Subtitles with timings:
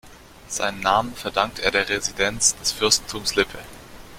[0.47, 3.59] Seinen Namen verdankt er der Residenz des Fürstentums Lippe.